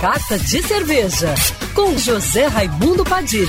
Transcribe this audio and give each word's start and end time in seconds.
Carta 0.00 0.38
de 0.38 0.62
Cerveja, 0.62 1.34
com 1.74 1.98
José 1.98 2.46
Raimundo 2.46 3.02
Padilha. 3.04 3.48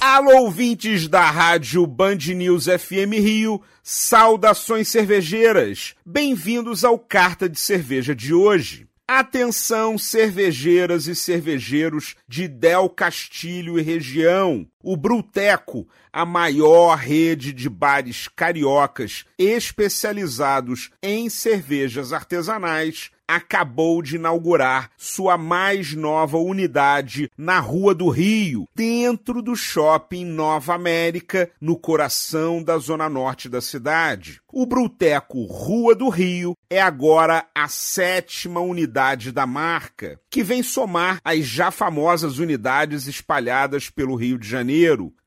Alô, 0.00 0.44
ouvintes 0.44 1.06
da 1.06 1.30
rádio 1.30 1.86
Band 1.86 2.16
News 2.34 2.64
FM 2.64 3.12
Rio, 3.12 3.60
saudações 3.82 4.88
cervejeiras. 4.88 5.96
Bem-vindos 6.04 6.82
ao 6.82 6.98
Carta 6.98 7.46
de 7.46 7.60
Cerveja 7.60 8.14
de 8.14 8.32
hoje. 8.32 8.88
Atenção, 9.06 9.98
cervejeiras 9.98 11.06
e 11.06 11.14
cervejeiros 11.14 12.14
de 12.26 12.48
Del 12.48 12.88
Castilho 12.88 13.78
e 13.78 13.82
região. 13.82 14.66
O 14.82 14.96
Bruteco, 14.96 15.88
a 16.12 16.24
maior 16.24 16.96
rede 16.96 17.52
de 17.52 17.68
bares 17.68 18.28
cariocas 18.28 19.24
especializados 19.36 20.90
em 21.02 21.28
cervejas 21.28 22.12
artesanais, 22.12 23.10
acabou 23.28 24.00
de 24.00 24.16
inaugurar 24.16 24.90
sua 24.96 25.36
mais 25.36 25.92
nova 25.92 26.38
unidade 26.38 27.30
na 27.36 27.60
Rua 27.60 27.94
do 27.94 28.08
Rio, 28.08 28.66
dentro 28.74 29.42
do 29.42 29.54
shopping 29.54 30.24
Nova 30.24 30.74
América, 30.74 31.50
no 31.60 31.76
coração 31.76 32.62
da 32.62 32.78
zona 32.78 33.06
norte 33.06 33.46
da 33.46 33.60
cidade. 33.60 34.40
O 34.50 34.64
Bruteco 34.64 35.44
Rua 35.44 35.94
do 35.94 36.08
Rio 36.08 36.56
é 36.70 36.80
agora 36.80 37.46
a 37.54 37.68
sétima 37.68 38.60
unidade 38.60 39.30
da 39.30 39.46
marca, 39.46 40.18
que 40.30 40.42
vem 40.42 40.62
somar 40.62 41.20
as 41.22 41.44
já 41.44 41.70
famosas 41.70 42.38
unidades 42.38 43.06
espalhadas 43.06 43.90
pelo 43.90 44.14
Rio 44.14 44.38
de 44.38 44.48
Janeiro: 44.48 44.67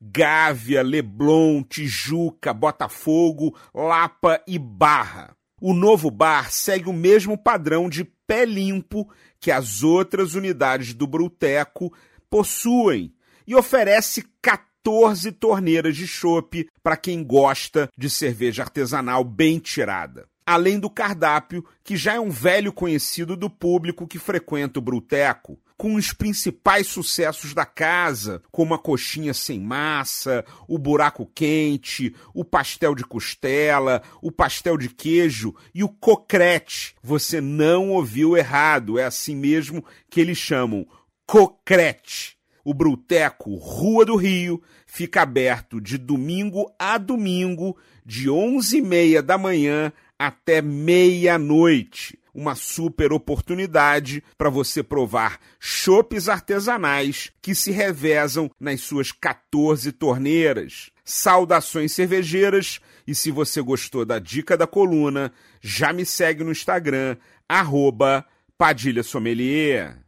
Gávea, 0.00 0.82
Leblon, 0.82 1.62
Tijuca, 1.62 2.52
Botafogo, 2.52 3.56
Lapa 3.74 4.42
e 4.46 4.58
Barra. 4.58 5.36
O 5.60 5.72
novo 5.72 6.10
bar 6.10 6.50
segue 6.50 6.88
o 6.88 6.92
mesmo 6.92 7.38
padrão 7.38 7.88
de 7.88 8.04
pé 8.26 8.44
limpo 8.44 9.08
que 9.38 9.50
as 9.50 9.82
outras 9.82 10.34
unidades 10.34 10.94
do 10.94 11.06
Bruteco 11.06 11.92
possuem 12.28 13.14
e 13.46 13.54
oferece 13.54 14.24
14 14.40 15.30
torneiras 15.32 15.96
de 15.96 16.06
chopp 16.06 16.68
para 16.82 16.96
quem 16.96 17.22
gosta 17.22 17.88
de 17.96 18.10
cerveja 18.10 18.62
artesanal 18.62 19.22
bem 19.22 19.58
tirada. 19.58 20.26
Além 20.44 20.78
do 20.78 20.90
cardápio, 20.90 21.64
que 21.84 21.96
já 21.96 22.14
é 22.14 22.20
um 22.20 22.30
velho 22.30 22.72
conhecido 22.72 23.36
do 23.36 23.48
público 23.48 24.06
que 24.06 24.18
frequenta 24.18 24.78
o 24.78 24.82
Bruteco, 24.82 25.58
com 25.76 25.94
os 25.94 26.12
principais 26.12 26.86
sucessos 26.86 27.54
da 27.54 27.64
casa, 27.64 28.42
como 28.50 28.72
a 28.74 28.78
coxinha 28.78 29.34
sem 29.34 29.60
massa, 29.60 30.44
o 30.68 30.78
buraco 30.78 31.30
quente, 31.34 32.14
o 32.32 32.44
pastel 32.44 32.94
de 32.94 33.04
costela, 33.04 34.02
o 34.20 34.30
pastel 34.30 34.76
de 34.76 34.88
queijo 34.88 35.54
e 35.74 35.82
o 35.82 35.88
cocrete. 35.88 36.94
Você 37.02 37.40
não 37.40 37.90
ouviu 37.90 38.36
errado, 38.36 38.98
é 38.98 39.04
assim 39.04 39.34
mesmo 39.34 39.84
que 40.08 40.20
eles 40.20 40.38
chamam, 40.38 40.86
cocrete. 41.26 42.36
O 42.64 42.72
Bruteco 42.72 43.54
Rua 43.56 44.04
do 44.04 44.16
Rio 44.16 44.62
fica 44.86 45.22
aberto 45.22 45.80
de 45.80 45.98
domingo 45.98 46.72
a 46.78 46.98
domingo, 46.98 47.76
de 48.04 48.28
11h30 48.28 49.22
da 49.22 49.36
manhã 49.36 49.92
até 50.18 50.62
meia-noite 50.62 52.18
uma 52.34 52.54
super 52.54 53.12
oportunidade 53.12 54.22
para 54.38 54.48
você 54.48 54.82
provar 54.82 55.38
chopes 55.60 56.28
artesanais 56.28 57.30
que 57.42 57.54
se 57.54 57.70
revezam 57.70 58.50
nas 58.58 58.80
suas 58.80 59.12
14 59.12 59.92
torneiras. 59.92 60.90
Saudações 61.04 61.92
cervejeiras 61.92 62.80
e 63.06 63.14
se 63.14 63.30
você 63.30 63.60
gostou 63.60 64.04
da 64.04 64.18
dica 64.18 64.56
da 64.56 64.66
coluna, 64.66 65.32
já 65.60 65.92
me 65.92 66.06
segue 66.06 66.42
no 66.42 66.52
Instagram, 66.52 67.16
arroba 67.48 68.24
Padilha 68.56 69.02
Sommelier. 69.02 70.02